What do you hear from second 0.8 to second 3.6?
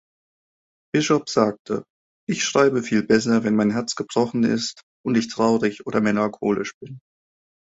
Bishop sagte: Ich schreibe viel besser, wenn